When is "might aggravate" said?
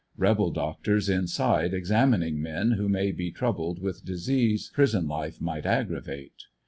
5.39-6.45